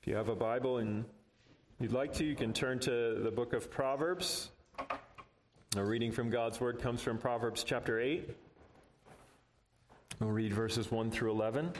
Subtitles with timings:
[0.00, 1.04] If you have a Bible and
[1.78, 4.50] you'd like to, you can turn to the book of Proverbs.
[5.76, 8.30] A reading from God's Word comes from Proverbs chapter 8.
[10.18, 11.74] We'll read verses 1 through 11.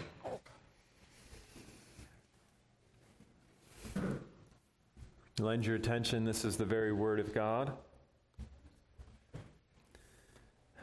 [5.38, 7.72] Lend your attention, this is the very Word of God.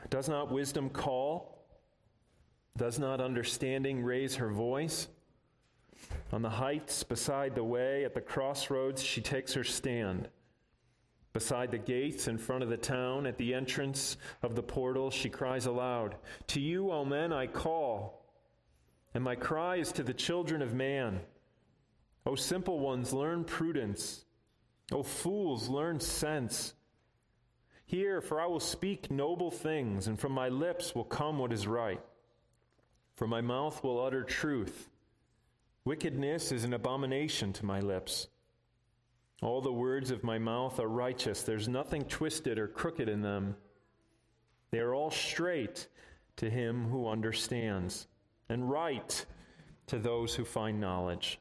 [0.10, 1.68] Does not wisdom call?
[2.78, 5.08] Does not understanding raise her voice?
[6.32, 10.30] On the heights, beside the way, at the crossroads, she takes her stand.
[11.34, 15.30] Beside the gates, in front of the town, at the entrance of the portal, she
[15.30, 16.16] cries aloud
[16.48, 18.26] To you, O men, I call,
[19.14, 21.22] and my cry is to the children of man.
[22.26, 24.26] O simple ones, learn prudence.
[24.92, 26.74] O fools, learn sense.
[27.86, 31.68] Hear, for I will speak noble things, and from my lips will come what is
[31.68, 32.02] right.
[33.16, 34.90] For my mouth will utter truth.
[35.88, 38.28] Wickedness is an abomination to my lips.
[39.42, 41.44] All the words of my mouth are righteous.
[41.44, 43.56] There's nothing twisted or crooked in them.
[44.70, 45.88] They are all straight
[46.36, 48.10] to him who understands,
[48.50, 49.26] and right
[49.86, 51.40] to those who find knowledge.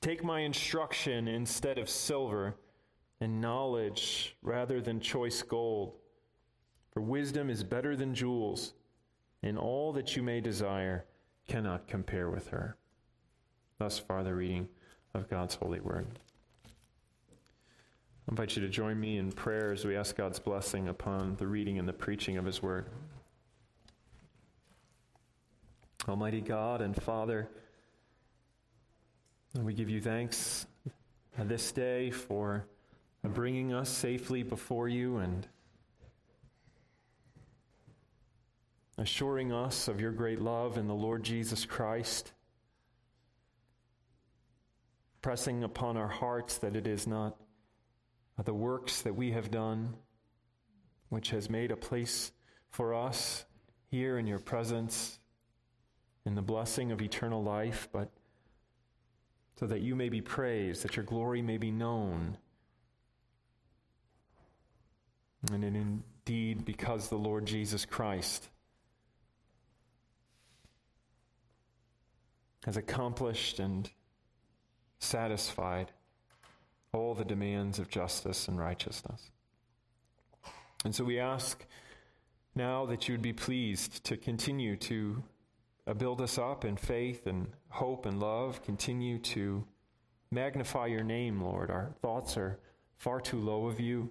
[0.00, 2.54] Take my instruction instead of silver,
[3.20, 5.92] and knowledge rather than choice gold.
[6.90, 8.72] For wisdom is better than jewels,
[9.42, 11.04] and all that you may desire
[11.46, 12.78] cannot compare with her.
[13.78, 14.68] Thus far, the reading
[15.14, 16.06] of God's holy word.
[16.66, 21.46] I invite you to join me in prayer as we ask God's blessing upon the
[21.46, 22.86] reading and the preaching of His word.
[26.08, 27.48] Almighty God and Father,
[29.54, 30.66] we give you thanks
[31.38, 32.66] this day for
[33.22, 35.46] bringing us safely before you and
[38.98, 42.32] assuring us of your great love in the Lord Jesus Christ
[45.26, 47.36] pressing upon our hearts that it is not
[48.44, 49.92] the works that we have done
[51.08, 52.30] which has made a place
[52.70, 53.44] for us
[53.90, 55.18] here in your presence
[56.26, 58.12] in the blessing of eternal life, but
[59.58, 62.38] so that you may be praised, that your glory may be known.
[65.50, 68.48] And indeed, because the Lord Jesus Christ
[72.64, 73.90] has accomplished and
[74.98, 75.92] satisfied
[76.92, 79.30] all the demands of justice and righteousness.
[80.84, 81.64] And so we ask
[82.54, 85.22] now that you would be pleased to continue to
[85.86, 89.64] uh, build us up in faith and hope and love, continue to
[90.30, 91.70] magnify your name, Lord.
[91.70, 92.58] Our thoughts are
[92.96, 94.10] far too low of you.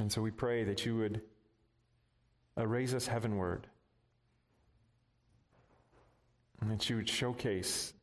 [0.00, 1.20] And so we pray that you would
[2.58, 3.66] uh, raise us heavenward
[6.68, 7.94] that you would showcase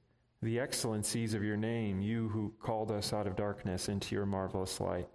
[0.41, 4.79] the excellencies of your name, you who called us out of darkness into your marvelous
[4.79, 5.07] light,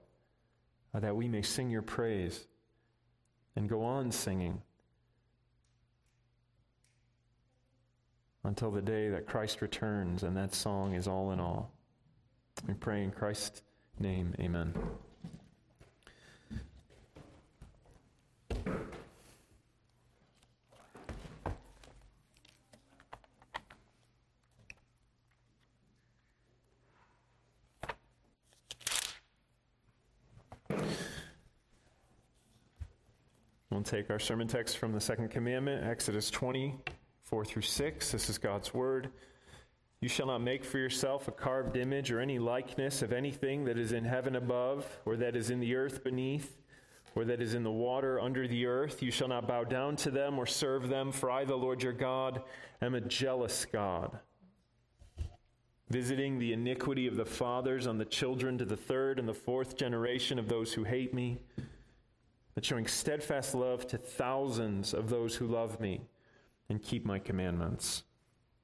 [0.95, 2.47] uh, that we may sing your praise
[3.57, 4.61] and go on singing
[8.45, 11.73] until the day that Christ returns and that song is all in all.
[12.67, 13.63] We pray in Christ's
[13.99, 14.75] name, amen.
[33.83, 36.77] We'll take our sermon text from the second commandment, Exodus 20,
[37.25, 38.13] 4 through 6.
[38.13, 39.11] This is God's word.
[40.01, 43.77] You shall not make for yourself a carved image or any likeness of anything that
[43.77, 46.61] is in heaven above, or that is in the earth beneath,
[47.17, 49.03] or that is in the water under the earth.
[49.03, 51.93] You shall not bow down to them or serve them, for I, the Lord your
[51.93, 52.41] God,
[52.81, 54.17] am a jealous God,
[55.91, 59.77] visiting the iniquity of the fathers on the children to the third and the fourth
[59.77, 61.41] generation of those who hate me
[62.55, 66.03] but showing steadfast love to thousands of those who love me
[66.69, 68.03] and keep my commandments.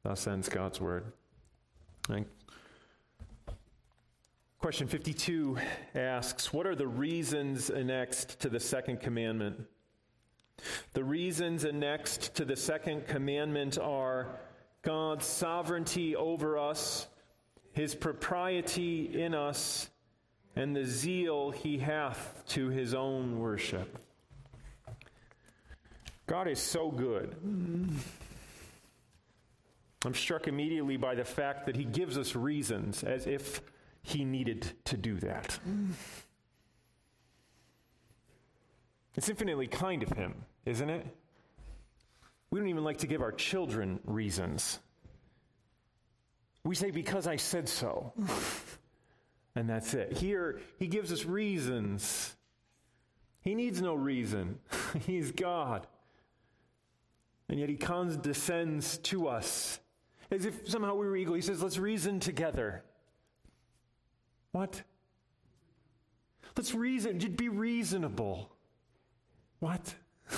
[0.03, 1.13] Thus ends God's word.
[4.59, 5.57] Question 52
[5.95, 9.61] asks What are the reasons annexed to the second commandment?
[10.95, 14.41] The reasons annexed to the second commandment are
[14.83, 17.07] God's sovereignty over us,
[17.73, 19.91] his propriety in us,
[20.59, 23.97] and the zeal he hath to his own worship.
[26.27, 27.37] God is so good.
[30.05, 33.63] I'm struck immediately by the fact that he gives us reasons as if
[34.03, 35.61] he needed to do that.
[39.15, 41.07] It's infinitely kind of him, isn't it?
[42.51, 44.81] We don't even like to give our children reasons.
[46.65, 48.13] We say, because I said so.
[49.55, 50.13] and that's it.
[50.13, 52.37] Here, he gives us reasons.
[53.41, 54.59] He needs no reason.
[55.07, 55.87] He's God.
[57.49, 59.81] And yet he condescends to us
[60.31, 61.35] as if somehow we were equal.
[61.35, 62.83] He says, let's reason together.
[64.53, 64.83] What?
[66.57, 68.51] Let's reason, be reasonable.
[69.61, 69.95] What?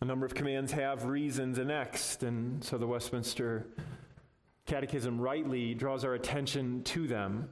[0.00, 3.66] A number of commands have reasons annexed, and so the Westminster
[4.66, 7.48] Catechism rightly draws our attention to them.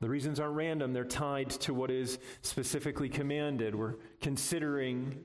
[0.00, 3.74] The reasons aren't random, they're tied to what is specifically commanded.
[3.74, 5.20] We're considering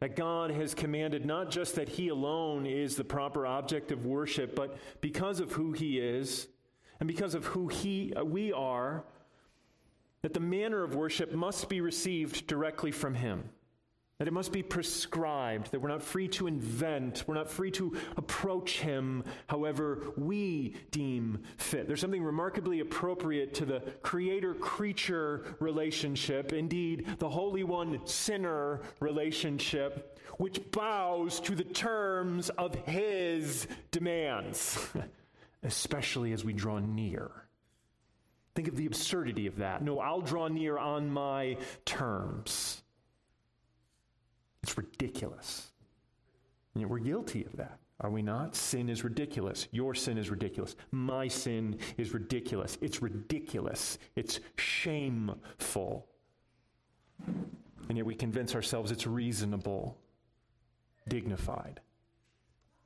[0.00, 4.56] that God has commanded not just that He alone is the proper object of worship,
[4.56, 6.48] but because of who He is
[7.00, 9.04] and because of who he, uh, we are,
[10.22, 13.50] that the manner of worship must be received directly from Him.
[14.18, 17.94] That it must be prescribed, that we're not free to invent, we're not free to
[18.16, 21.86] approach Him however we deem fit.
[21.86, 30.18] There's something remarkably appropriate to the creator creature relationship, indeed, the Holy One sinner relationship,
[30.38, 34.78] which bows to the terms of His demands,
[35.62, 37.30] especially as we draw near.
[38.54, 39.82] Think of the absurdity of that.
[39.82, 42.82] No, I'll draw near on my terms.
[44.66, 45.70] It's ridiculous.
[46.74, 48.56] And yet we're guilty of that, are we not?
[48.56, 49.68] Sin is ridiculous.
[49.70, 50.74] Your sin is ridiculous.
[50.90, 52.76] My sin is ridiculous.
[52.80, 53.96] It's ridiculous.
[54.16, 56.08] It's shameful.
[57.88, 59.96] And yet we convince ourselves it's reasonable,
[61.06, 61.80] dignified.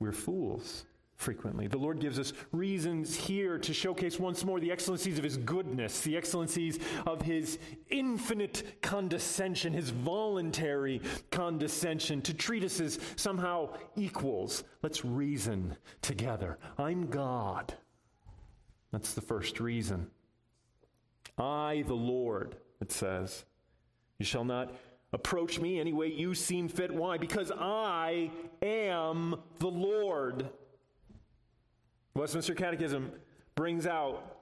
[0.00, 0.84] We're fools
[1.20, 1.66] frequently.
[1.66, 6.00] The Lord gives us reasons here to showcase once more the excellencies of His goodness,
[6.00, 7.58] the excellencies of His
[7.90, 14.64] infinite condescension, His voluntary condescension, to treat us as somehow equals.
[14.82, 16.58] Let's reason together.
[16.78, 17.74] I'm God.
[18.90, 20.08] That's the first reason.
[21.38, 23.44] I, the Lord, it says.
[24.18, 24.74] You shall not
[25.12, 26.90] approach me any way you seem fit.
[26.92, 27.18] Why?
[27.18, 28.30] Because I
[28.62, 30.48] am the Lord.
[32.20, 33.10] Westminster Catechism
[33.54, 34.36] brings out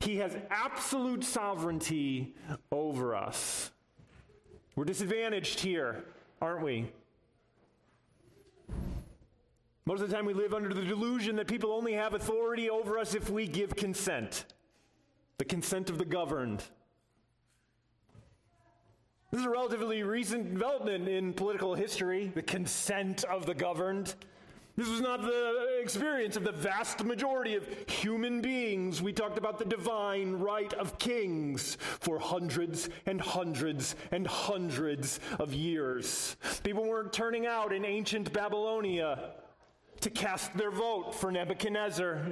[0.00, 2.34] he has absolute sovereignty
[2.72, 3.70] over us.
[4.74, 6.04] We're disadvantaged here,
[6.40, 6.90] aren't we?
[9.84, 12.98] Most of the time, we live under the delusion that people only have authority over
[12.98, 14.46] us if we give consent
[15.36, 16.64] the consent of the governed.
[19.30, 24.14] This is a relatively recent development in political history the consent of the governed.
[24.80, 29.02] This was not the experience of the vast majority of human beings.
[29.02, 35.52] We talked about the divine right of kings for hundreds and hundreds and hundreds of
[35.52, 36.34] years.
[36.62, 39.32] People weren't turning out in ancient Babylonia
[40.00, 42.22] to cast their vote for Nebuchadnezzar.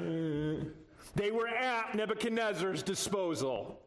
[1.17, 3.79] They were at Nebuchadnezzar's disposal.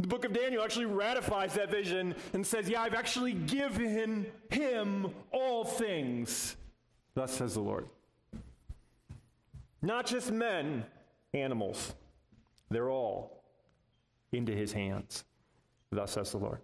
[0.00, 5.10] The book of Daniel actually ratifies that vision and says, Yeah, I've actually given him
[5.32, 6.56] all things.
[7.18, 7.88] Thus says the Lord.
[9.82, 10.84] Not just men,
[11.34, 11.92] animals.
[12.70, 13.42] They're all
[14.30, 15.24] into his hands.
[15.90, 16.60] Thus says the Lord.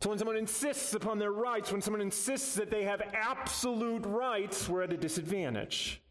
[0.00, 4.68] So when someone insists upon their rights, when someone insists that they have absolute rights,
[4.68, 6.02] we're at a disadvantage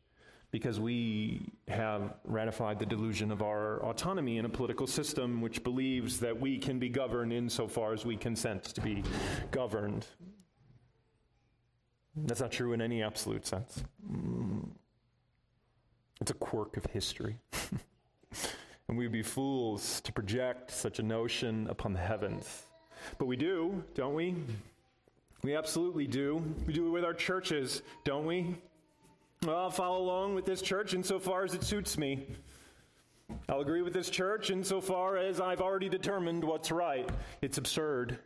[0.51, 6.21] because we have ratified the delusion of our autonomy in a political system which believes
[6.21, 9.03] that we can be governed insofar as we consent to be
[9.51, 10.07] governed.
[12.15, 13.83] That's not true in any absolute sense.
[14.09, 14.69] Mm.
[16.21, 17.37] It's a quirk of history.
[18.87, 22.63] and we'd be fools to project such a notion upon the heavens.
[23.17, 24.35] But we do, don't we?
[25.43, 26.41] We absolutely do.
[26.65, 28.55] We do it with our churches, don't we?
[29.45, 32.25] Well, I'll follow along with this church insofar as it suits me.
[33.49, 37.07] I'll agree with this church insofar as I've already determined what's right.
[37.41, 38.19] It's absurd.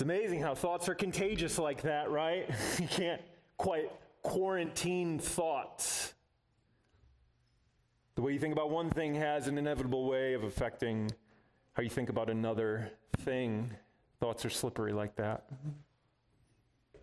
[0.00, 2.48] It's amazing how thoughts are contagious like that, right?
[2.78, 3.20] you can't
[3.58, 3.92] quite
[4.22, 6.14] quarantine thoughts.
[8.14, 11.12] The way you think about one thing has an inevitable way of affecting
[11.74, 13.70] how you think about another thing.
[14.20, 15.44] Thoughts are slippery like that,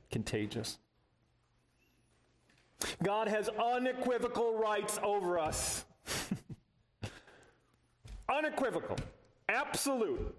[0.10, 0.80] contagious.
[3.04, 5.86] God has unequivocal rights over us.
[8.28, 8.96] unequivocal,
[9.50, 10.36] absolute.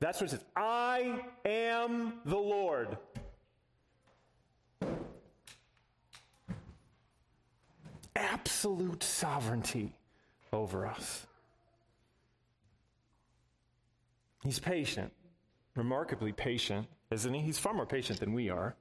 [0.00, 0.44] That's what it says.
[0.56, 2.96] I am the Lord.
[8.16, 9.94] Absolute sovereignty
[10.52, 11.26] over us.
[14.42, 15.12] He's patient.
[15.76, 17.40] remarkably patient, isn't he?
[17.40, 18.74] He's far more patient than we are.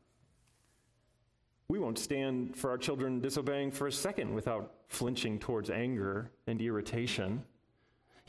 [1.67, 6.59] We won't stand for our children disobeying for a second without flinching towards anger and
[6.59, 7.43] irritation.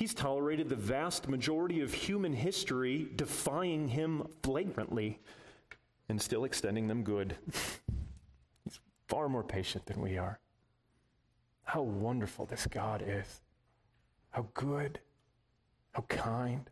[0.01, 5.21] He's tolerated the vast majority of human history, defying him flagrantly
[6.09, 7.37] and still extending them good.
[8.65, 10.39] He's far more patient than we are.
[11.65, 13.43] How wonderful this God is.
[14.31, 15.01] How good.
[15.93, 16.71] How kind.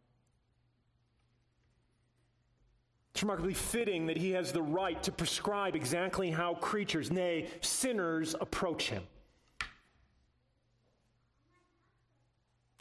[3.13, 8.35] It's remarkably fitting that he has the right to prescribe exactly how creatures, nay, sinners,
[8.41, 9.03] approach him.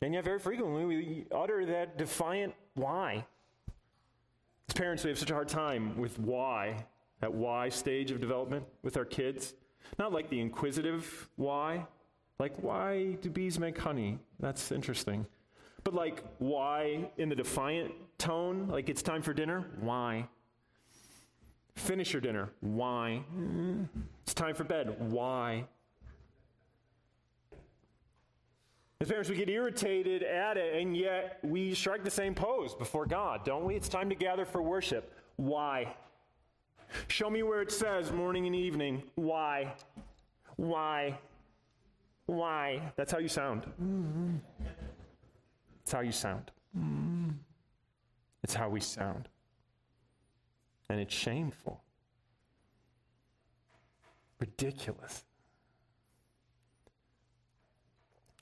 [0.02, 3.26] And yet, very frequently, we utter that defiant why.
[4.70, 6.86] As parents, we have such a hard time with why,
[7.20, 9.56] that why stage of development with our kids.
[9.98, 11.88] Not like the inquisitive why,
[12.40, 14.20] like why do bees make honey?
[14.40, 15.26] That's interesting.
[15.84, 19.66] But like why in the defiant tone, like it's time for dinner?
[19.80, 20.28] Why?
[21.76, 22.50] Finish your dinner.
[22.60, 23.24] Why?
[24.24, 24.96] It's time for bed.
[25.12, 25.66] Why?
[29.00, 33.06] As parents, we get irritated at it, and yet we strike the same pose before
[33.06, 33.76] God, don't we?
[33.76, 35.14] It's time to gather for worship.
[35.36, 35.94] Why?
[37.08, 39.04] Show me where it says morning and evening.
[39.16, 39.74] Why?
[40.56, 41.20] Why?
[42.26, 42.82] Why?
[42.96, 43.68] That's how you sound.
[45.84, 46.50] It's how you sound.
[48.44, 49.28] It's how we sound.
[50.90, 51.82] And it's shameful,
[54.40, 55.24] ridiculous.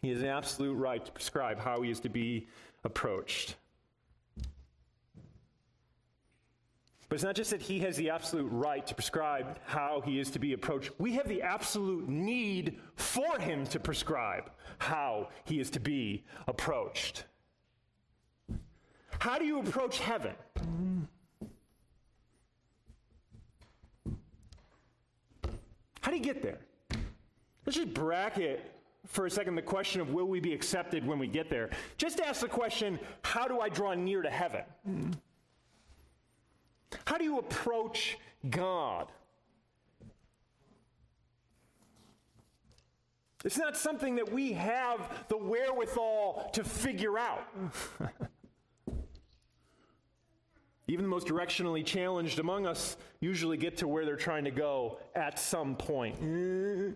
[0.05, 2.45] He has an absolute right to prescribe how he is to be
[2.83, 3.55] approached.
[7.09, 10.29] But it's not just that he has the absolute right to prescribe how he is
[10.29, 10.91] to be approached.
[10.99, 17.23] We have the absolute need for him to prescribe how he is to be approached.
[19.17, 20.35] How do you approach heaven?
[26.01, 26.59] How do you get there?
[27.65, 28.74] Let's just bracket
[29.05, 31.69] for a second the question of will we be accepted when we get there.
[31.97, 34.63] Just ask the question how do I draw near to heaven?
[37.05, 38.17] How do you approach
[38.49, 39.11] God?
[43.43, 47.47] It's not something that we have the wherewithal to figure out.
[50.87, 54.99] Even the most directionally challenged among us usually get to where they're trying to go
[55.15, 56.17] at some point.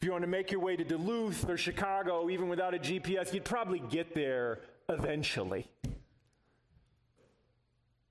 [0.00, 3.34] If you want to make your way to Duluth or Chicago, even without a GPS,
[3.34, 5.70] you'd probably get there eventually.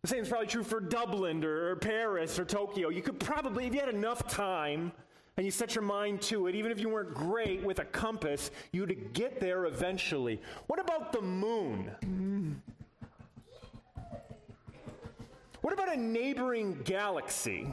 [0.03, 2.89] The same is probably true for Dublin or Paris or Tokyo.
[2.89, 4.91] You could probably, if you had enough time
[5.35, 8.51] and you set your mind to it, even if you weren't great with a compass,
[8.71, 10.39] you'd get there eventually.
[10.67, 12.61] What about the moon?
[15.61, 17.67] What about a neighboring galaxy?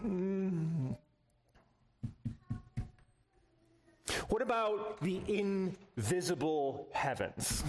[4.29, 7.63] What about the invisible heavens?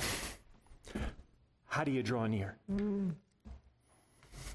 [1.65, 2.57] How do you draw near?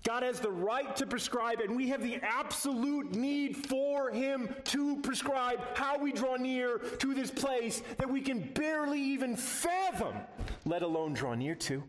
[0.05, 4.97] God has the right to prescribe, and we have the absolute need for Him to
[5.01, 10.17] prescribe how we draw near to this place that we can barely even fathom,
[10.65, 11.85] let alone draw near to.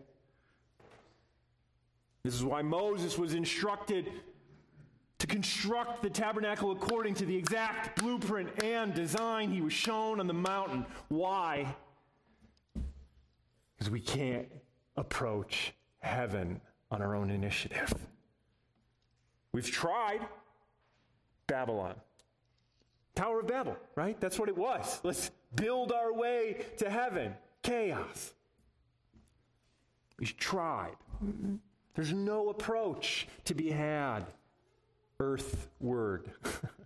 [2.23, 4.11] This is why Moses was instructed
[5.23, 10.27] to construct the tabernacle according to the exact blueprint and design he was shown on
[10.27, 10.85] the mountain.
[11.07, 11.73] Why?
[13.77, 14.49] Because we can't
[14.97, 16.59] approach heaven
[16.91, 17.93] on our own initiative.
[19.53, 20.27] We've tried
[21.47, 21.95] Babylon.
[23.15, 24.19] Tower of Babel, right?
[24.19, 24.99] That's what it was.
[25.03, 27.33] Let's build our way to heaven.
[27.61, 28.33] Chaos.
[30.19, 30.97] We've tried.
[31.95, 34.25] There's no approach to be had
[35.19, 36.31] earthward.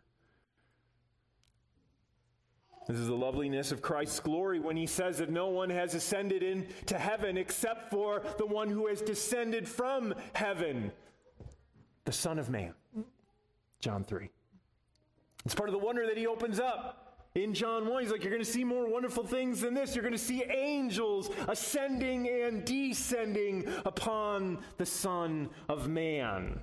[2.88, 6.42] This is the loveliness of Christ's glory when he says that no one has ascended
[6.42, 10.94] into heaven except for the one who has descended from heaven,
[12.06, 12.74] the Son of Man.
[13.82, 14.30] John 3.
[15.44, 18.04] It's part of the wonder that he opens up in John 1.
[18.04, 19.94] He's like, You're going to see more wonderful things than this.
[19.94, 26.62] You're going to see angels ascending and descending upon the Son of Man.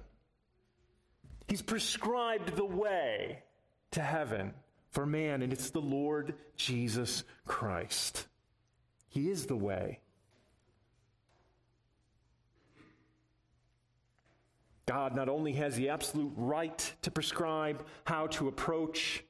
[1.54, 3.44] He's prescribed the way
[3.92, 4.54] to heaven
[4.90, 8.26] for man, and it's the Lord Jesus Christ.
[9.06, 10.00] He is the way.
[14.86, 19.22] God not only has the absolute right to prescribe how to approach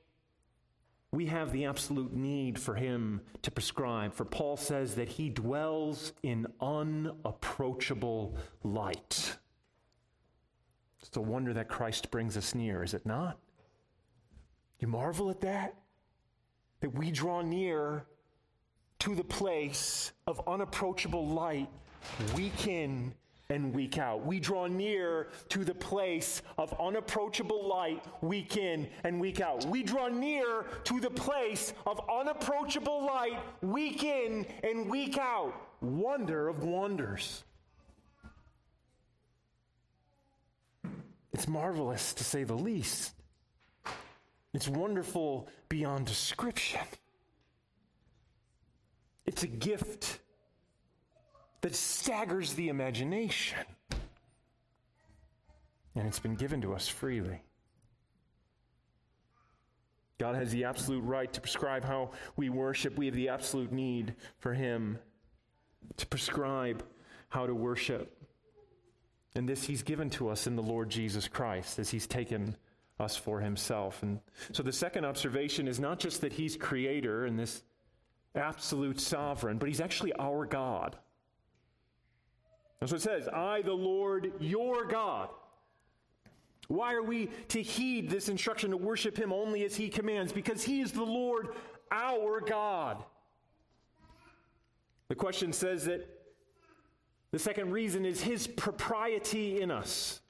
[1.12, 4.14] we have the absolute need for him to prescribe.
[4.14, 9.36] For Paul says that he dwells in unapproachable light.
[11.06, 13.38] It's a wonder that Christ brings us near, is it not?
[14.78, 15.74] You marvel at that?
[16.80, 18.06] That we draw near
[19.00, 21.68] to the place of unapproachable light
[22.34, 23.12] week in
[23.50, 24.24] and week out.
[24.24, 29.66] We draw near to the place of unapproachable light week in and week out.
[29.66, 35.54] We draw near to the place of unapproachable light week in and week out.
[35.82, 37.44] Wonder of wonders.
[41.34, 43.12] It's marvelous to say the least.
[44.54, 46.80] It's wonderful beyond description.
[49.26, 50.20] It's a gift
[51.60, 53.58] that staggers the imagination.
[55.96, 57.42] And it's been given to us freely.
[60.18, 62.96] God has the absolute right to prescribe how we worship.
[62.96, 65.00] We have the absolute need for Him
[65.96, 66.84] to prescribe
[67.28, 68.23] how to worship.
[69.34, 72.56] And this He's given to us in the Lord Jesus Christ as He's taken
[73.00, 74.02] us for Himself.
[74.02, 74.20] And
[74.52, 77.62] so the second observation is not just that He's creator and this
[78.34, 80.96] absolute sovereign, but He's actually our God.
[82.80, 85.30] That's what it says I, the Lord, your God.
[86.68, 90.32] Why are we to heed this instruction to worship Him only as He commands?
[90.32, 91.48] Because He is the Lord,
[91.90, 93.02] our God.
[95.08, 96.08] The question says that
[97.34, 100.20] the second reason is His propriety in us.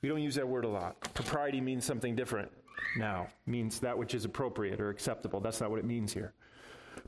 [0.00, 0.98] We don't use that word a lot.
[1.12, 2.50] Propriety means something different
[2.96, 5.40] now, means that which is appropriate or acceptable.
[5.40, 6.32] That's not what it means here.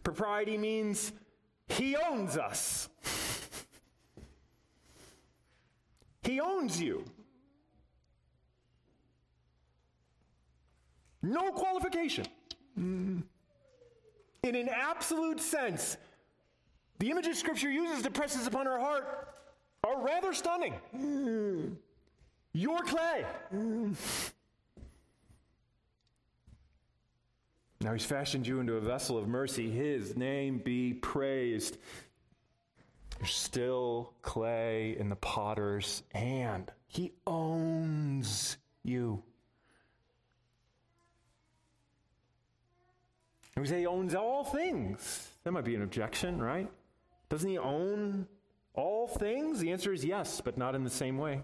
[0.02, 1.12] Propriety means
[1.68, 2.90] He owns us.
[6.22, 7.04] He owns you.
[11.22, 12.24] No qualification.
[12.76, 13.24] In
[14.42, 15.98] an absolute sense,
[16.98, 19.28] the images Scripture uses to press this upon our heart
[19.84, 20.74] are rather stunning.
[22.52, 23.24] Your clay.
[27.80, 29.70] Now he's fashioned you into a vessel of mercy.
[29.70, 31.76] His name be praised.
[33.18, 36.72] You're still clay in the potter's hand.
[36.86, 39.22] He owns you.
[43.54, 45.28] And we say he owns all things.
[45.44, 46.70] That might be an objection, right?
[47.34, 48.28] Doesn't he own
[48.74, 49.58] all things?
[49.58, 51.42] The answer is yes, but not in the same way.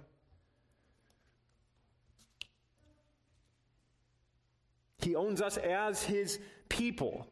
[5.02, 7.26] He owns us as his people.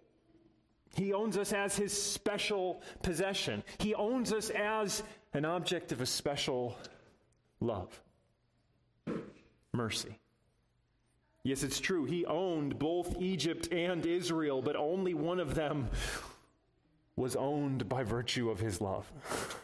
[0.97, 3.63] He owns us as his special possession.
[3.79, 6.77] He owns us as an object of a special
[7.61, 8.03] love,
[9.73, 10.19] mercy.
[11.45, 12.07] Yes, it's true.
[12.07, 15.91] He owned both Egypt and Israel, but only one of them
[17.19, 19.11] was owned by virtue of his love.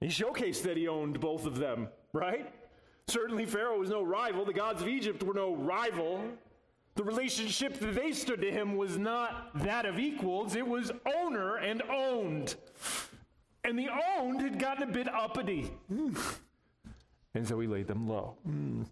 [0.00, 2.50] He showcased that he owned both of them, right?
[3.06, 4.46] Certainly, Pharaoh was no rival.
[4.46, 6.24] The gods of Egypt were no rival.
[6.94, 11.56] The relationship that they stood to him was not that of equals, it was owner
[11.56, 12.54] and owned.
[13.62, 15.70] And the owned had gotten a bit uppity.
[17.32, 18.34] And so he laid them low.
[18.48, 18.86] Mm.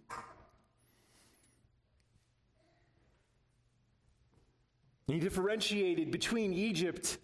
[5.09, 7.17] He differentiated between Egypt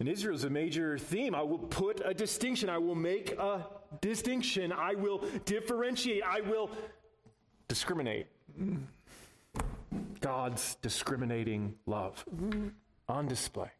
[0.00, 1.34] and Israel is a major theme.
[1.34, 2.68] I will put a distinction.
[2.68, 3.64] I will make a
[4.00, 4.72] distinction.
[4.72, 6.24] I will differentiate.
[6.24, 6.68] I will
[7.68, 8.26] discriminate.
[10.20, 12.24] God's discriminating love
[13.08, 13.70] on display.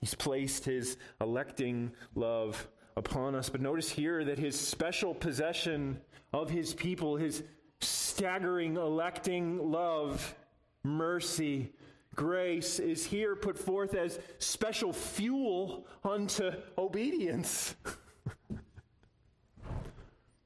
[0.00, 3.48] He's placed his electing love upon us.
[3.48, 6.00] But notice here that his special possession
[6.32, 7.44] of his people, his
[7.84, 10.34] staggering electing love,
[10.82, 11.72] mercy,
[12.14, 17.74] grace, is here put forth as special fuel unto obedience.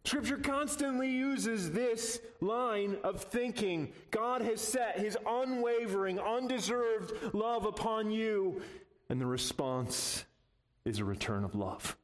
[0.05, 3.92] Scripture constantly uses this line of thinking.
[4.11, 8.62] God has set his unwavering, undeserved love upon you,
[9.11, 10.24] and the response
[10.87, 11.94] is a return of love.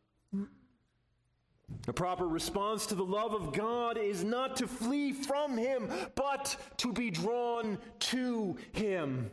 [1.86, 6.56] The proper response to the love of God is not to flee from him, but
[6.78, 9.30] to be drawn to him.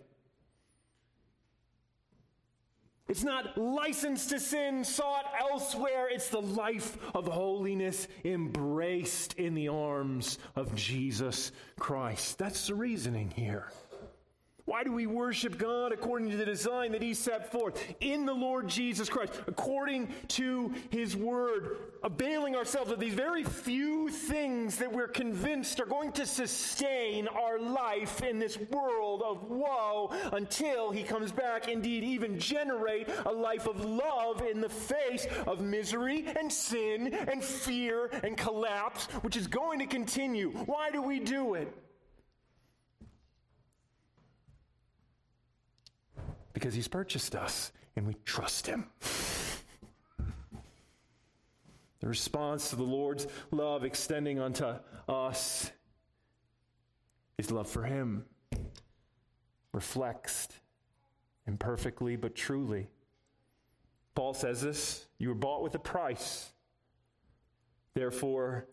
[3.07, 6.07] It's not license to sin sought elsewhere.
[6.09, 12.37] It's the life of holiness embraced in the arms of Jesus Christ.
[12.37, 13.67] That's the reasoning here.
[14.65, 18.33] Why do we worship God according to the design that He set forth in the
[18.33, 24.91] Lord Jesus Christ, according to His Word, availing ourselves of these very few things that
[24.91, 31.03] we're convinced are going to sustain our life in this world of woe until He
[31.03, 36.51] comes back, indeed, even generate a life of love in the face of misery and
[36.51, 40.51] sin and fear and collapse, which is going to continue?
[40.65, 41.73] Why do we do it?
[46.53, 48.87] Because he's purchased us and we trust him.
[51.99, 54.73] The response to the Lord's love extending unto
[55.07, 55.71] us
[57.37, 58.25] is love for him,
[59.71, 60.47] reflects
[61.47, 62.87] imperfectly but truly.
[64.15, 66.49] Paul says this you were bought with a price.
[67.93, 68.67] Therefore,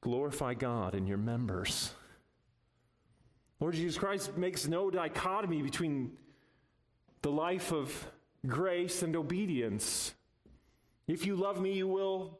[0.00, 1.92] glorify God in your members.
[3.60, 6.12] Lord Jesus Christ makes no dichotomy between
[7.24, 8.06] the life of
[8.46, 10.12] grace and obedience.
[11.08, 12.38] If you love me, you will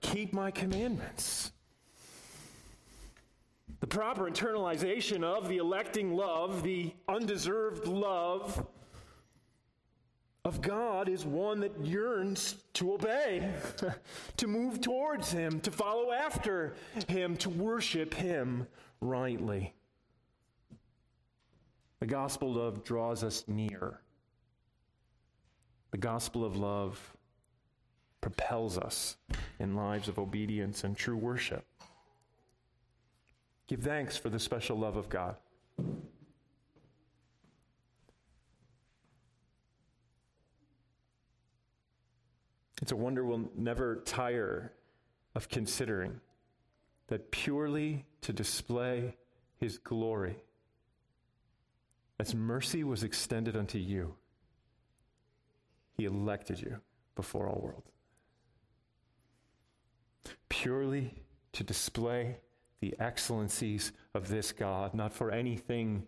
[0.00, 1.52] keep my commandments.
[3.78, 8.66] The proper internalization of the electing love, the undeserved love
[10.44, 13.48] of God, is one that yearns to obey,
[14.38, 16.74] to move towards Him, to follow after
[17.06, 18.66] Him, to worship Him
[19.00, 19.72] rightly.
[22.00, 24.00] The gospel of love draws us near.
[25.90, 27.16] The gospel of love
[28.20, 29.16] propels us
[29.58, 31.64] in lives of obedience and true worship.
[33.66, 35.36] Give thanks for the special love of God.
[42.80, 44.72] It's a wonder we'll never tire
[45.34, 46.20] of considering
[47.08, 49.16] that purely to display
[49.56, 50.36] his glory
[52.20, 54.14] as mercy was extended unto you,
[55.96, 56.80] he elected you
[57.14, 57.84] before all world.
[60.48, 61.14] Purely
[61.52, 62.38] to display
[62.80, 66.06] the excellencies of this God, not for anything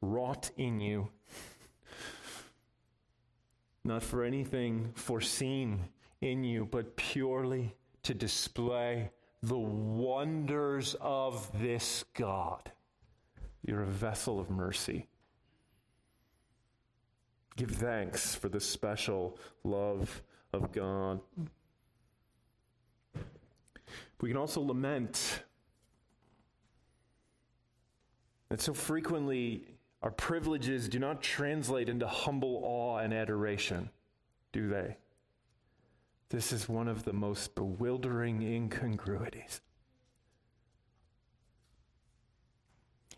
[0.00, 1.08] wrought in you,
[3.84, 5.88] not for anything foreseen
[6.20, 9.10] in you, but purely to display
[9.42, 12.70] the wonders of this God.
[13.64, 15.06] You're a vessel of mercy
[17.58, 21.18] Give thanks for the special love of God.
[24.20, 25.42] We can also lament
[28.48, 29.64] that so frequently
[30.04, 33.90] our privileges do not translate into humble awe and adoration,
[34.52, 34.96] do they?
[36.28, 39.60] This is one of the most bewildering incongruities.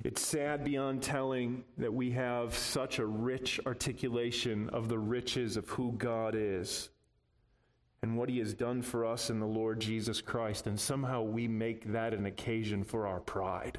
[0.02, 5.68] It's sad beyond telling that we have such a rich articulation of the riches of
[5.68, 6.88] who God is
[8.02, 11.46] and what He has done for us in the Lord Jesus Christ, and somehow we
[11.46, 13.78] make that an occasion for our pride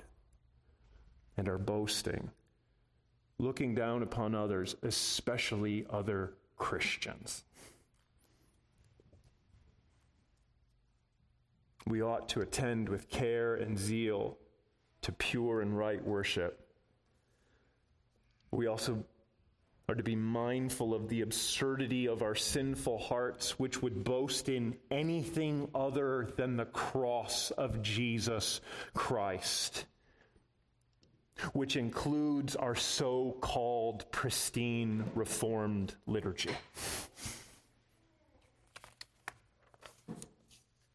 [1.38, 2.29] and our boasting,
[3.39, 7.45] looking down upon others, especially other Christians.
[11.88, 14.38] We ought to attend with care and zeal
[15.01, 16.67] to pure and right worship.
[18.51, 19.03] We also
[19.89, 24.75] are to be mindful of the absurdity of our sinful hearts, which would boast in
[24.89, 28.61] anything other than the cross of Jesus
[28.93, 29.85] Christ,
[31.53, 36.55] which includes our so called pristine Reformed liturgy.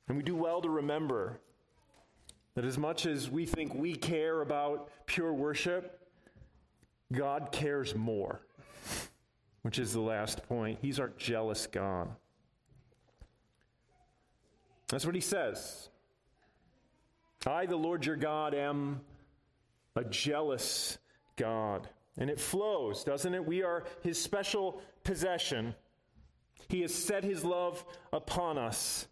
[0.09, 1.41] And we do well to remember
[2.57, 6.01] that as much as we think we care about pure worship,
[7.13, 8.41] God cares more,
[9.61, 10.79] which is the last point.
[10.81, 12.09] He's our jealous God.
[14.89, 15.91] That's what he says.
[17.47, 19.03] I, the Lord your God, am
[19.95, 20.97] a jealous
[21.37, 21.89] God.
[22.17, 23.45] And it flows, doesn't it?
[23.45, 25.75] We are his special possession.
[26.69, 29.07] He has set his love upon us.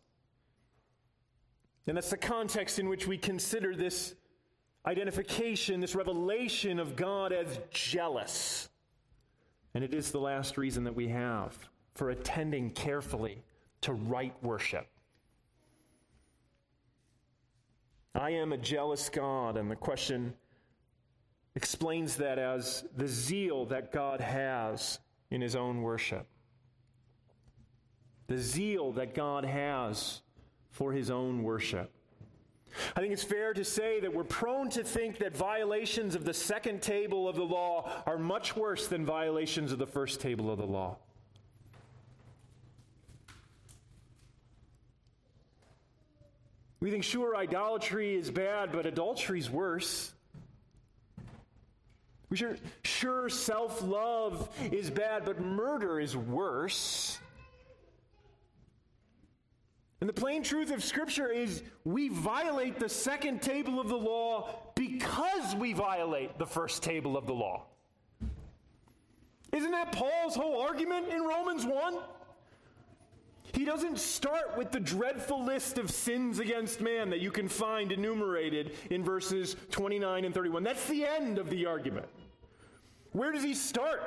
[1.86, 4.14] And that's the context in which we consider this
[4.86, 8.68] identification, this revelation of God as jealous.
[9.74, 11.56] And it is the last reason that we have
[11.94, 13.42] for attending carefully
[13.82, 14.86] to right worship.
[18.14, 20.34] I am a jealous God, and the question
[21.56, 24.98] explains that as the zeal that God has
[25.30, 26.26] in his own worship.
[28.28, 30.22] The zeal that God has
[30.74, 31.88] for his own worship.
[32.96, 36.34] I think it's fair to say that we're prone to think that violations of the
[36.34, 40.58] second table of the law are much worse than violations of the first table of
[40.58, 40.96] the law.
[46.80, 50.12] We think, sure, idolatry is bad, but adultery is worse.
[52.30, 57.20] We sure, sure self love is bad, but murder is worse.
[60.04, 64.54] And the plain truth of Scripture is we violate the second table of the law
[64.74, 67.62] because we violate the first table of the law.
[69.50, 71.96] Isn't that Paul's whole argument in Romans 1?
[73.54, 77.90] He doesn't start with the dreadful list of sins against man that you can find
[77.90, 80.64] enumerated in verses 29 and 31.
[80.64, 82.08] That's the end of the argument.
[83.12, 84.02] Where does he start?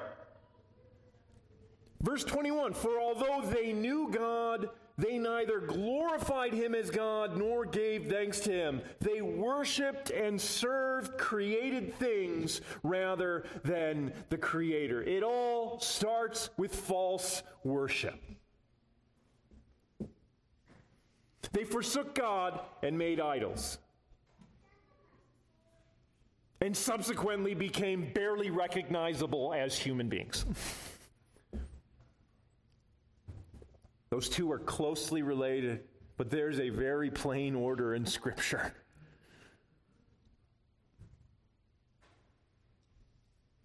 [2.03, 8.09] Verse 21 For although they knew God, they neither glorified him as God nor gave
[8.09, 8.81] thanks to him.
[8.99, 15.03] They worshiped and served created things rather than the Creator.
[15.03, 18.19] It all starts with false worship.
[21.51, 23.77] They forsook God and made idols.
[26.59, 30.43] And subsequently became barely recognizable as human beings.
[34.09, 35.83] Those two are closely related,
[36.15, 38.73] but there's a very plain order in Scripture.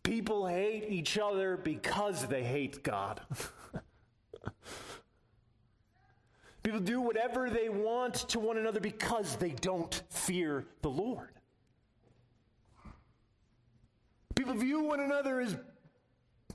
[0.03, 3.21] People hate each other because they hate God.
[6.63, 11.31] People do whatever they want to one another because they don't fear the Lord.
[14.35, 15.57] People view one another as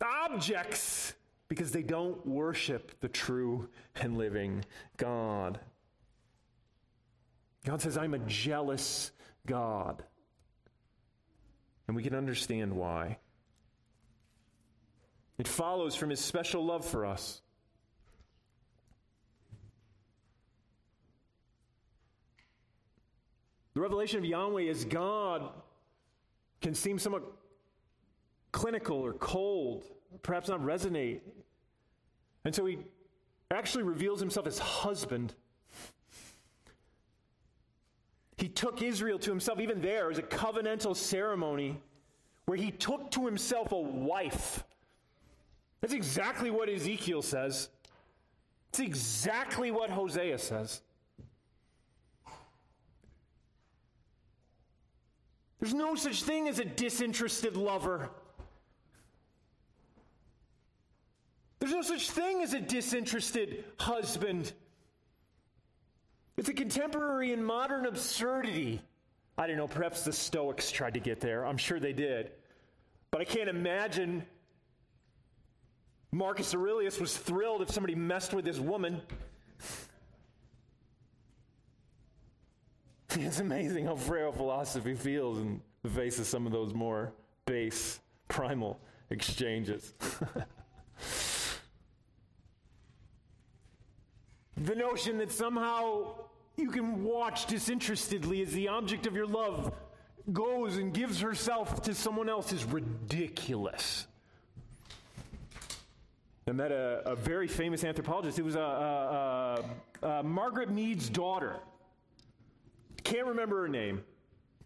[0.02, 1.14] objects
[1.48, 4.66] because they don't worship the true and living
[4.98, 5.60] God.
[7.66, 9.12] God says, I'm a jealous
[9.46, 10.04] God.
[11.88, 13.18] And we can understand why.
[15.38, 17.42] It follows from his special love for us.
[23.74, 25.50] The revelation of Yahweh as God
[26.62, 27.24] can seem somewhat
[28.52, 29.84] clinical or cold,
[30.22, 31.22] perhaps not resonate.
[32.46, 32.80] And so he
[33.52, 35.34] actually reveals himself as husband.
[38.38, 41.82] He took Israel to himself, even there, as a covenantal ceremony
[42.46, 44.64] where he took to himself a wife.
[45.82, 47.70] That's exactly what Ezekiel says.
[48.70, 50.82] It's exactly what Hosea says.
[55.60, 58.10] There's no such thing as a disinterested lover.
[61.68, 64.54] There's no such thing as a disinterested husband.
[66.38, 68.82] It's a contemporary and modern absurdity.
[69.38, 71.46] I don't know, perhaps the Stoics tried to get there.
[71.46, 72.32] I'm sure they did.
[73.12, 74.26] But I can't imagine
[76.14, 79.02] Marcus Aurelius was thrilled if somebody messed with his woman.
[83.20, 87.14] It's amazing how frail philosophy feels in the face of some of those more
[87.48, 89.96] base, primal exchanges.
[94.64, 96.16] the notion that somehow
[96.56, 99.72] you can watch disinterestedly as the object of your love
[100.34, 104.08] goes and gives herself to someone else is ridiculous.
[106.48, 108.40] I met a, a very famous anthropologist.
[108.40, 109.64] It was a,
[110.02, 111.58] a, Margaret Mead's daughter.
[113.04, 114.04] Can't remember her name.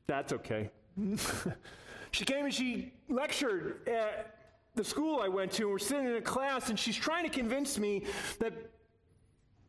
[0.08, 0.70] That's okay.
[2.12, 4.38] she came and she lectured at
[4.76, 7.30] the school I went to, and we're sitting in a class, and she's trying to
[7.30, 8.04] convince me
[8.40, 8.54] that,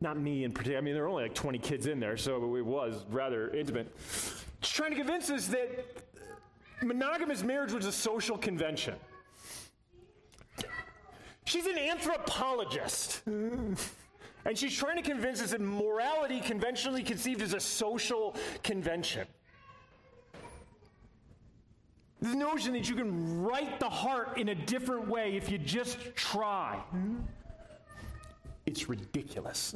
[0.03, 2.55] not me in particular, I mean, there were only like 20 kids in there, so
[2.55, 3.91] it was rather intimate.
[4.61, 6.03] She's trying to convince us that
[6.83, 8.95] monogamous marriage was a social convention.
[11.45, 13.23] She's an anthropologist.
[14.45, 19.25] And she's trying to convince us that morality, conventionally conceived, is a social convention.
[22.21, 25.97] The notion that you can write the heart in a different way if you just
[26.15, 26.77] try.
[28.73, 29.75] It's ridiculous.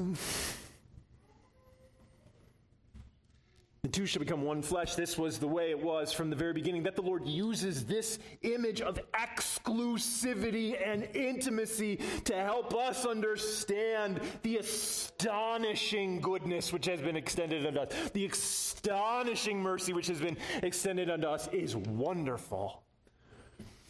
[3.83, 4.95] The two shall become one flesh.
[4.95, 6.81] This was the way it was from the very beginning.
[6.81, 14.57] That the Lord uses this image of exclusivity and intimacy to help us understand the
[14.57, 18.09] astonishing goodness which has been extended unto us.
[18.15, 22.81] The astonishing mercy which has been extended unto us is wonderful.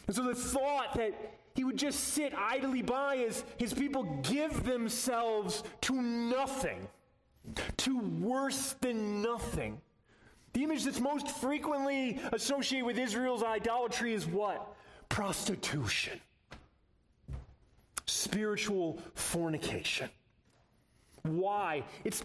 [0.06, 4.62] And so the thought that he would just sit idly by as his people give
[4.62, 6.86] themselves to nothing,
[7.78, 9.80] to worse than nothing
[10.52, 14.74] The image that's most frequently associated with Israel's idolatry is what?
[15.08, 16.20] Prostitution,
[18.06, 20.08] spiritual fornication.
[21.22, 21.84] Why?
[22.04, 22.24] It's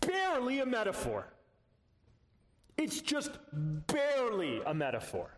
[0.00, 1.26] barely a metaphor.
[2.76, 5.37] It's just barely a metaphor.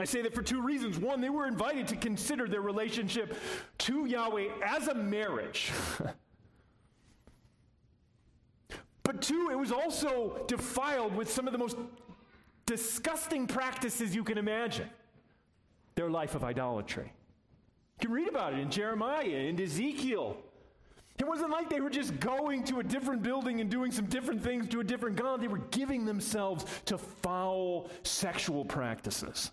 [0.00, 0.98] I say that for two reasons.
[0.98, 3.36] One, they were invited to consider their relationship
[3.78, 5.72] to Yahweh as a marriage.
[9.02, 11.76] but two, it was also defiled with some of the most
[12.64, 14.88] disgusting practices you can imagine
[15.96, 17.12] their life of idolatry.
[18.00, 20.36] You can read about it in Jeremiah and Ezekiel.
[21.18, 24.44] It wasn't like they were just going to a different building and doing some different
[24.44, 25.40] things to a different God.
[25.40, 29.50] They were giving themselves to foul sexual practices.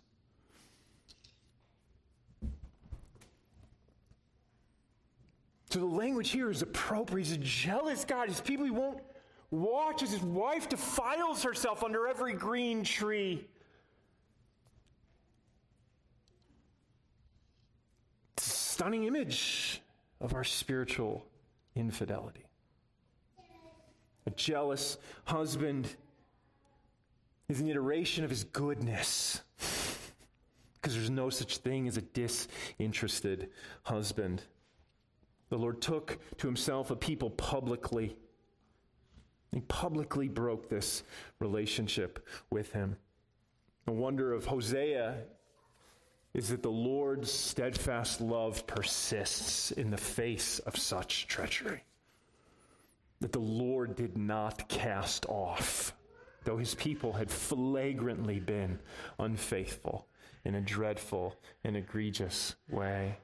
[5.76, 7.28] So the language here is appropriate.
[7.28, 8.30] He's a jealous God.
[8.30, 9.02] He's people he won't
[9.52, 13.46] watch as his wife defiles herself under every green tree.
[18.38, 19.82] Stunning image
[20.22, 21.26] of our spiritual
[21.76, 22.46] infidelity.
[24.28, 25.94] A jealous husband
[27.50, 29.42] is an iteration of his goodness.
[30.76, 33.50] Because there's no such thing as a disinterested
[33.84, 34.42] husband.
[35.50, 38.18] The Lord took to himself a people publicly.
[39.52, 41.04] He publicly broke this
[41.40, 42.98] relationship with him.
[43.86, 45.24] The wonder of Hosea
[46.34, 51.84] is that the Lord's steadfast love persists in the face of such treachery.
[53.22, 55.96] That the Lord did not cast off,
[56.44, 58.80] though his people had flagrantly been
[59.20, 60.08] unfaithful
[60.44, 63.18] in a dreadful and egregious way.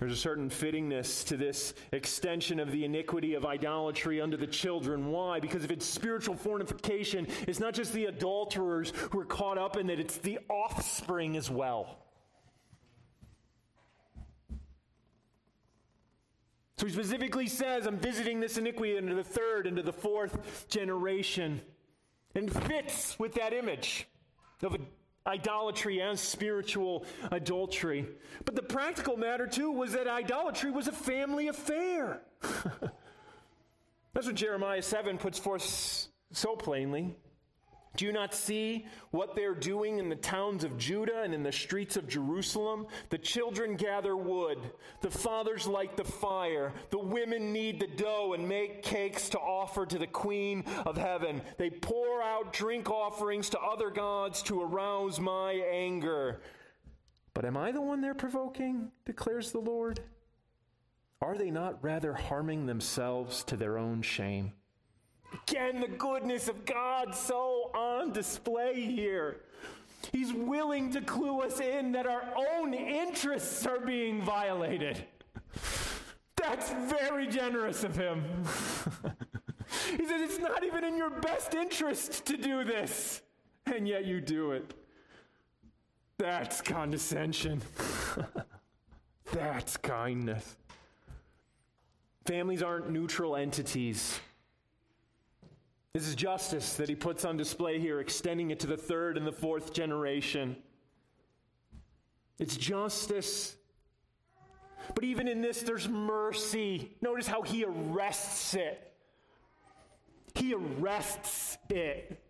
[0.00, 5.10] There's a certain fittingness to this extension of the iniquity of idolatry unto the children.
[5.10, 5.40] Why?
[5.40, 9.90] Because if it's spiritual fornication, it's not just the adulterers who are caught up in
[9.90, 11.98] it, it's the offspring as well.
[16.78, 21.60] So he specifically says, I'm visiting this iniquity into the third, into the fourth generation.
[22.34, 24.06] And fits with that image
[24.62, 24.78] of
[25.26, 28.06] idolatry and spiritual adultery.
[28.44, 32.22] But the practical matter, too, was that idolatry was a family affair.
[34.12, 37.14] That's what Jeremiah 7 puts forth so plainly.
[37.96, 41.50] Do you not see what they're doing in the towns of Judah and in the
[41.50, 42.86] streets of Jerusalem?
[43.08, 44.58] The children gather wood,
[45.00, 49.86] the fathers light the fire, the women knead the dough and make cakes to offer
[49.86, 51.42] to the Queen of heaven.
[51.58, 56.40] They pour out drink offerings to other gods to arouse my anger.
[57.34, 58.92] But am I the one they're provoking?
[59.04, 60.00] declares the Lord.
[61.20, 64.52] Are they not rather harming themselves to their own shame?
[65.32, 69.40] Again, the goodness of God so on display here.
[70.12, 75.04] He's willing to clue us in that our own interests are being violated.
[76.36, 78.24] That's very generous of him.
[79.90, 83.20] he says it's not even in your best interest to do this,
[83.66, 84.74] and yet you do it.
[86.18, 87.60] That's condescension.
[89.32, 90.56] That's kindness.
[92.26, 94.18] Families aren't neutral entities.
[95.92, 99.26] This is justice that he puts on display here, extending it to the third and
[99.26, 100.56] the fourth generation.
[102.38, 103.56] It's justice.
[104.94, 106.96] But even in this, there's mercy.
[107.00, 108.92] Notice how he arrests it.
[110.36, 112.22] He arrests it.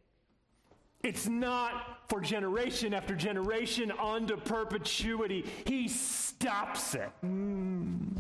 [1.03, 5.45] It's not for generation after generation unto perpetuity.
[5.67, 7.11] He stops it.
[7.23, 8.17] Mm.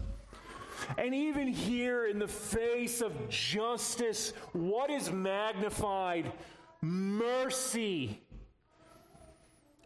[0.98, 6.32] And even here, in the face of justice, what is magnified?
[6.80, 8.20] Mercy.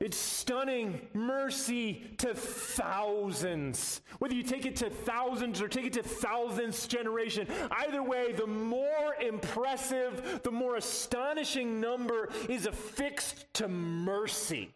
[0.01, 4.01] It's stunning mercy to thousands.
[4.19, 8.47] Whether you take it to thousands or take it to thousandth generation, either way, the
[8.47, 14.75] more impressive, the more astonishing number is affixed to mercy.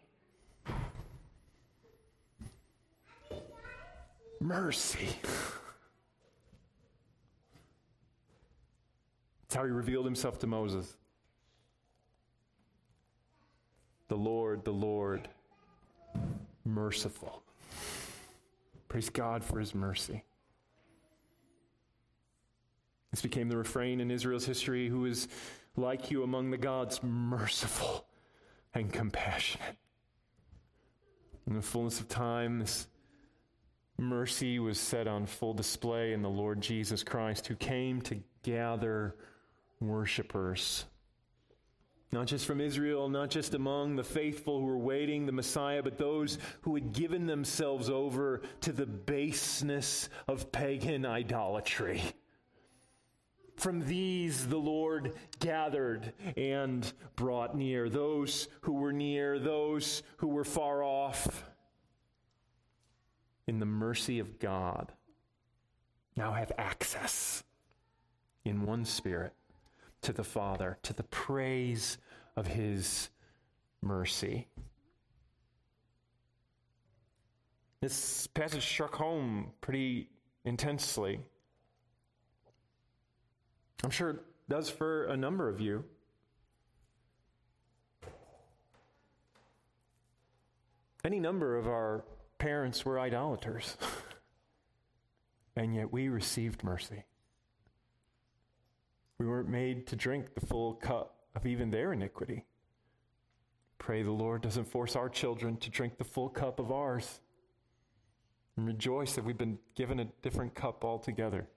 [4.39, 5.09] Mercy.
[9.49, 10.95] That's how he revealed himself to Moses.
[14.09, 15.27] The Lord, the Lord,
[16.63, 17.41] merciful.
[18.89, 20.23] Praise God for his mercy.
[23.09, 25.27] This became the refrain in Israel's history who is
[25.75, 28.05] like you among the gods, merciful
[28.75, 29.77] and compassionate.
[31.47, 32.85] In the fullness of time, this
[33.97, 39.15] mercy was set on full display in the Lord Jesus Christ, who came to gather
[39.79, 40.85] worshippers
[42.11, 45.97] Not just from Israel, not just among the faithful who were waiting the Messiah, but
[45.97, 52.01] those who had given themselves over to the baseness of pagan idolatry.
[53.57, 60.45] From these the Lord gathered and brought near those who were near, those who were
[60.45, 61.43] far off.
[63.47, 64.93] In the mercy of God,
[66.15, 67.43] now have access
[68.45, 69.33] in one spirit
[70.01, 71.97] to the Father, to the praise
[72.35, 73.09] of his
[73.81, 74.47] mercy.
[77.81, 80.09] This passage struck home pretty
[80.43, 81.19] intensely.
[83.83, 84.19] I'm sure it
[84.49, 85.85] does for a number of you.
[91.05, 92.03] Any number of our
[92.39, 93.77] parents were idolaters,
[95.55, 97.05] and yet we received mercy.
[99.19, 102.45] We weren't made to drink the full cup of even their iniquity.
[103.77, 107.19] Pray the Lord doesn't force our children to drink the full cup of ours.
[108.57, 111.47] And rejoice that we've been given a different cup altogether.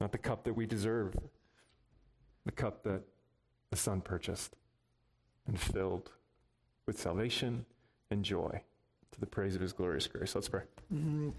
[0.00, 1.14] Not the cup that we deserve,
[2.46, 3.02] the cup that
[3.70, 4.56] the Son purchased
[5.46, 6.12] and filled
[6.86, 7.66] with salvation
[8.10, 8.62] and joy
[9.12, 10.34] to the praise of his glorious grace.
[10.34, 10.62] Let's pray.
[10.92, 11.30] Mm-hmm.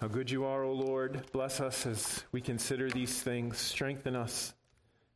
[0.00, 1.26] How good you are, O Lord.
[1.30, 3.58] Bless us as we consider these things.
[3.58, 4.54] Strengthen us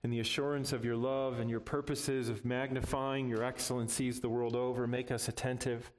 [0.02, 4.54] in the assurance of your love and your purposes of magnifying your excellencies the world
[4.54, 4.86] over.
[4.86, 5.90] Make us attentive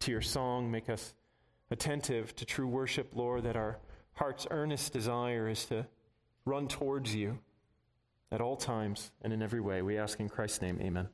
[0.00, 0.72] to your song.
[0.72, 1.14] Make us
[1.70, 3.78] attentive to true worship, Lord, that our
[4.14, 5.86] heart's earnest desire is to
[6.44, 7.38] run towards you
[8.32, 9.82] at all times and in every way.
[9.82, 11.08] We ask in Christ's name, amen.